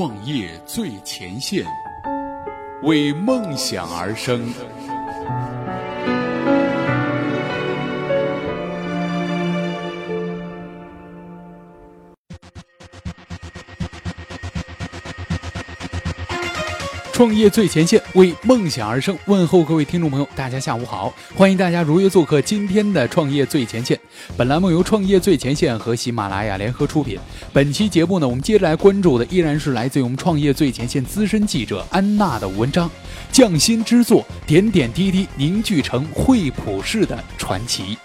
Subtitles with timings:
[0.00, 1.62] 创业最前线，
[2.84, 4.50] 为梦想而生。
[17.20, 19.14] 创业最前线，为梦想而生。
[19.26, 24.00] 问候各位听众朋友，大家下午好，欢迎大家如约做客今天的创业最前线。
[24.38, 27.18] 本栏目由创业最前线和喜马拉雅联合出品。
[27.52, 32.90] 本期节目呢，我们接着来关注的依然是来自于我们创业最前线资深记者安娜的文章，
[33.30, 37.98] 匠心之作，点点滴滴凝聚成惠普式的传奇。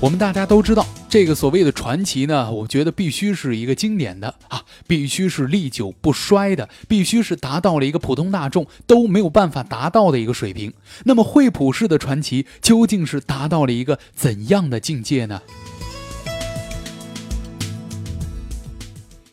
[0.00, 10.72] 我们大家都知道，这个所谓的传奇呢，我觉得必须是一个经典的啊，必须是历久不衰的，必须是达到了一个普通大众都没有办法达到的一个水平。
[11.02, 15.42] 那么，惠普式的传奇究竟是达到了一个怎样的境界呢？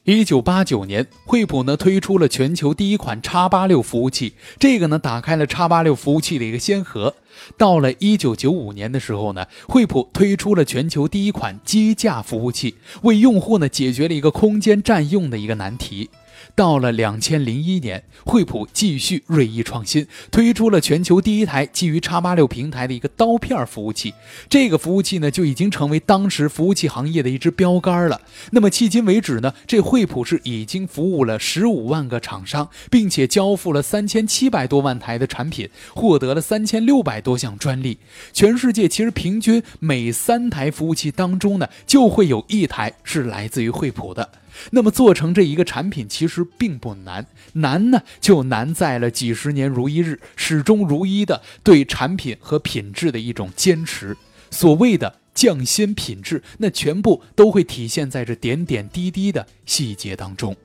[0.06, 7.16] 一九八九年，惠普呢推出了全球第一款叉八六服务器，这个呢打开了叉八六服务器的一个先河。
[7.58, 16.12] 到了一九九五年的时候呢，惠普推出了全球第一款机架服务器，为用户呢解决了一个空间占用的一个难题。
[16.56, 24.14] 到了两千零一年，惠普继续锐意创新，推出了全球第一台基于叉八六平台的一个刀片服务器。
[24.50, 28.22] 这个服务器呢，就已经成为当时服务器行业的一支标杆了。
[28.52, 37.98] 那么迄今为止呢，这惠普是已经服务了十五万个厂商，并且交付了三千七百多万台的产品，获得了三千六百多项专利。
[38.32, 44.30] 全世界其实平均每三台服务器当中呢，就会有一台是来自于惠普的。
[44.72, 54.16] 那么做成这一个产品其实并不难，难呢就难在了几十年如一日，始终如一的对产品和品质的一种坚持。
[54.52, 60.56] 所谓的匠心品质，那全部都会体现在这点点滴滴的细节当中。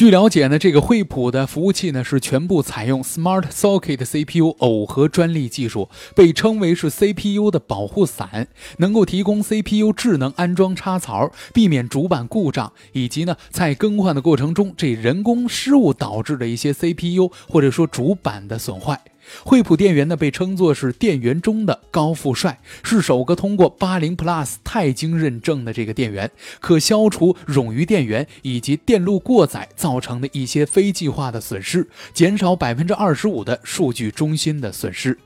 [0.00, 18.98] 据了解呢，这个惠普的服务器呢是全部采用 Smart Socket CPU 耦合专利技术，被称为是 CPU 的保护伞，能够提供 CPU 智能安装插槽，避免主板故障，以及呢在更换的过程中这人工失误导致的一些 CPU 或者说主板的损坏。
[19.44, 26.30] 惠普电源呢，被称作是电源中的高富帅，是首个通过八零 Plus 钛晶认证的这个电源，
[26.60, 35.18] 可消除冗余电源以及电路过载造成的一些非计划的损失，减少百分之二十五的数据中心的损失。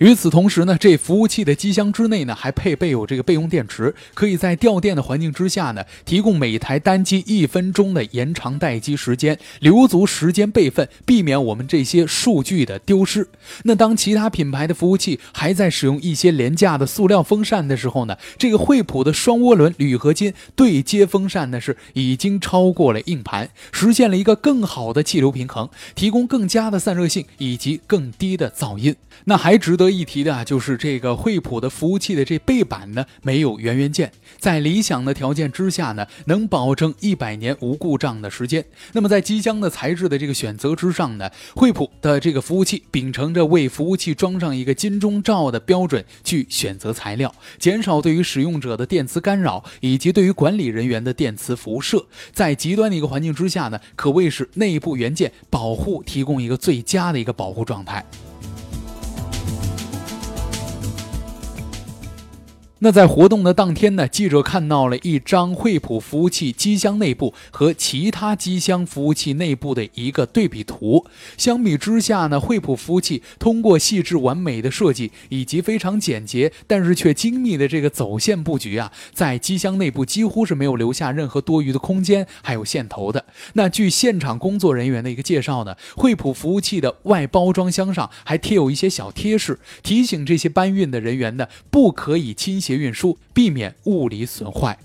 [0.00, 13.28] 与此同时呢，这服务器的机箱之内呢，还配备有这个备用电池，可以在掉电的环境之下呢，提供每台单机一分钟的延长待机时间，留足时间备份，避免我们这些数据的丢失。
[13.64, 28.96] 那当其他品牌的服务器还在使用一些廉价的塑料风扇的时候呢，这个惠普的双涡轮铝合金对接风扇呢，是已经超过了硬盘，实现了一个更好的气流平衡，提供更佳的散热性以及更低的噪音。
[29.26, 38.64] 那还值得一提的啊，就是这个惠普的服务器的这背板呢，没有圆圆键，在理想的条件之下呢，能保证一百年无故障的时间。
[38.92, 52.06] 那么在机箱的材质的这个选择之上呢，惠普的这个服务器秉承着为服务器装上一个金钟罩的标准去选择材料，减少对于使用者的电磁干扰以及对于管理人员的电磁辐射。
[52.32, 58.04] 在极端的一个环境之下呢，可谓是内部元件保护提供一个最佳的一个保护状态。
[62.82, 71.04] 那在活动的当天呢，记者看到了一张惠普服务器机箱内部和其他机箱服务器内部的一个对比图。
[71.36, 83.26] 相比之下呢，惠普服务器通过细致完美的设计以及非常简洁但是却精密的这个走线布局啊，在机箱内部几乎是没有留下任何多余的空间还有线头的。
[83.52, 92.80] 那据现场工作人员的一个介绍呢，惠普服务器的外包装箱上还贴有一些小贴士，提醒这些搬运的人员呢，不可以倾斜。
[92.80, 94.78] 运输，避免物理损坏。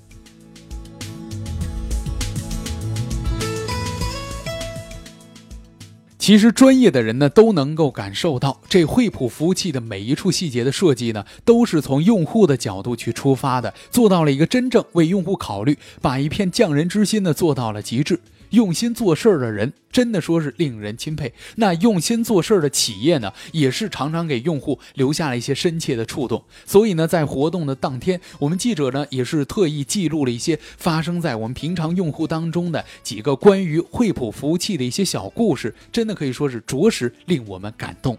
[6.17, 18.19] 其实，专业的人呢都能够感受到，这惠普服务器的每一处细节的设计呢，都是从用户的角度去出发的，做到了一个真正为用户考虑，把一片匠人之心呢做到了极致。
[18.51, 21.33] 用心做事儿的人真的说是令人钦佩。
[21.55, 26.43] 那用心做事儿的企业呢，也是常常给用户留下了一些深切的触动。
[26.65, 38.17] 所以呢，在活动的当天，我们记者呢也是特意记录了一些发生在我们平常用户当中的几个关于惠普服务器的一些小故事，真的可以说是着实令我们感动。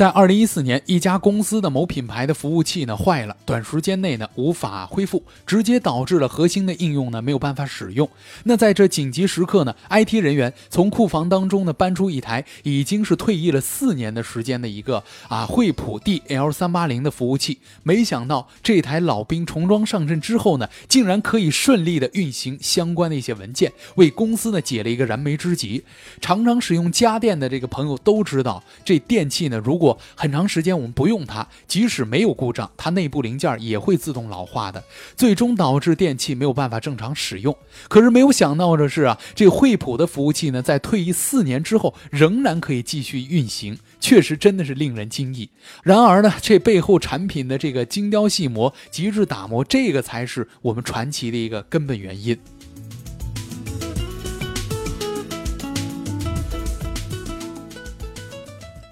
[0.00, 8.08] 在二零一四年，一家公司的某品牌的服务器呢坏了，短时间内呢无法恢复，直接导致了核心的应用呢没有办法使用。
[8.44, 25.84] 那在这紧急时刻呢，IT 人员从库房当中呢搬出一台已经是退役了四年的时间的一个啊惠普 DL 三八零的服务器，没想到这台老兵重装上阵之后呢，竟然可以顺利的运行相关的一些文件，为公司呢解了一个燃眉之急。
[26.22, 34.82] 常常使用家电的这个朋友都知道，这电器呢如果很长时间我们不用它，即使没有故障，它内部零件也会自动老化的，
[35.16, 37.56] 最终导致电器没有办法正常使用。
[37.88, 45.48] 可是没有想到的是啊，这惠普的服务器呢，在退役四年之后仍然可以继续运行，确实真的是令人惊异。
[45.82, 52.38] 然而呢，这背后产品的这个精雕细磨、极致打磨，这个才是我们传奇的一个根本原因。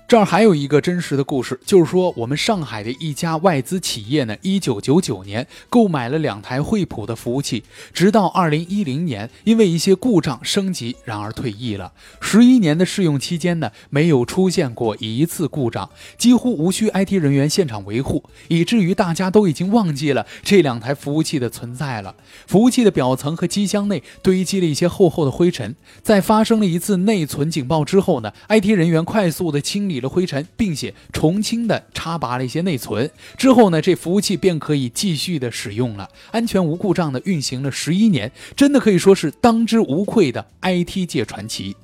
[0.09, 7.63] 这儿还有一个真实的故事，就是说我们上海的一家外资企业呢，一九九九年购买了两台惠普的服务器，
[7.93, 11.93] 直到二零一零年因为一些故障升级，然而退役了。
[12.23, 22.15] 十一年的试用期间呢，没有出现过一次故障，几乎无需 IT 人员现场维护，以至于大家都已经忘记了这两台服务器的存在了。
[22.47, 29.98] 服务器的表层和机箱内堆积了一些厚厚的灰尘，在发生了一次内存警报之后呢，IT 人员快速的清理。
[30.01, 41.77] 了灰尘，并且重新的插拔了一些内存之后呢，这服务器便可以继续的使用了，安全无故障的运行了十一年，真的可以说是当之无愧的 IT 界传奇。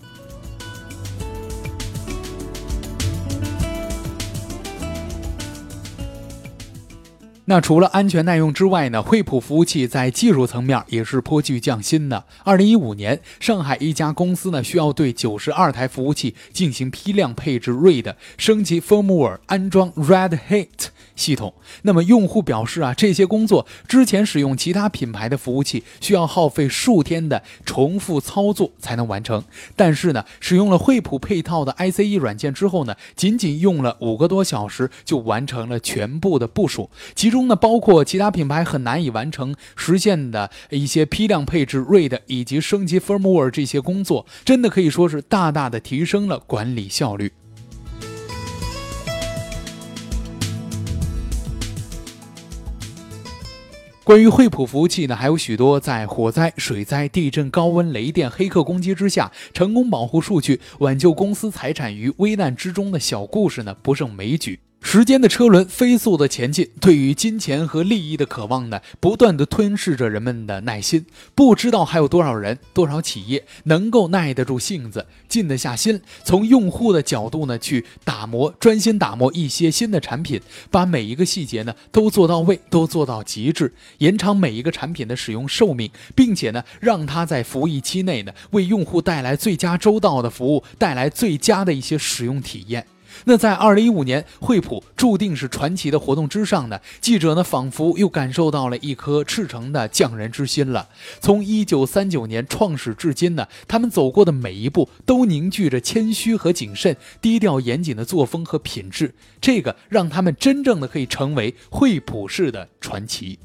[7.47, 9.03] 那除了安全耐用之外呢？
[9.03, 12.25] 惠普服务器在技术层面也是颇具匠心的。
[12.43, 21.53] 二零一五年，上海一家公司呢需要对九十二台服务器进行批量配置 RAID 升级 firmware，安装 Red Hat 系统。
[21.83, 29.45] 那么用户表示啊，这些工作之前使用其他品牌的服务器需要耗费数天的重复操作才能完成，
[29.77, 36.89] 但是呢，使用了惠普配套的 ICE 软件之后呢，仅仅用了五个多小时就完成了全部的部署。
[37.15, 47.33] 其中呢，包括其他品牌很难以完成实现的一些批量配置 read 以及升级 firmware 这些工作，真的可以说是大大的提升了管理效率。
[54.05, 64.61] 关于惠普服务器呢，还有许多在火灾、水灾、地震、高温、雷电、黑客攻击之下，成功保护数据、挽救公司财产于危难之中的小故事呢，不胜枚举。
[64.87, 71.07] 时间的车轮飞速的前进，对于金钱和利益的渴望呢，不断的吞噬着人们的耐心。
[71.35, 80.41] 不知道还有多少人、多少企业能够耐得住性子，静得下心，从用户的角度呢去打磨，专心打磨一些新的产品，
[80.71, 92.87] 把每一个细节呢都做到位，都做到极致，延长每一个产品的使用寿命，并且呢让它在服役期内呢为用户带来最佳周到的服务，带来最佳的一些使用体验。
[93.25, 100.89] 那在二零一五年，惠普注定是传奇的活动之上呢，记者呢仿佛又感受到了一颗赤诚的匠人之心了。
[101.21, 113.39] 从一九三九年创始至今呢，他们走过的每一步都凝聚着谦虚和谨慎、低调严谨的作风和品质，这个让他们真正的可以成为惠普式的传奇。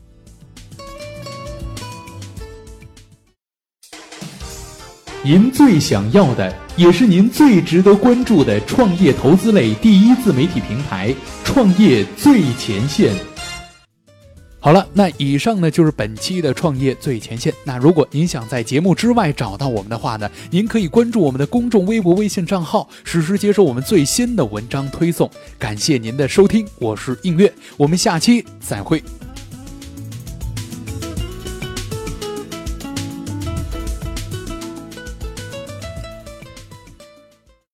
[5.21, 13.13] 您最想要的，也是您最值得关注的创业投资类第一自媒体平台——创业最前线。
[14.61, 17.53] 好了，那以上呢就是本期的创业最前线。
[17.65, 25.29] 那如果您想在节目之外找到我们的话呢，您可以关注我们的公众微博、微信账号，实时接收我们最新的文章推送。
[25.57, 29.03] 感谢您的收听，我是映月，我们下期再会。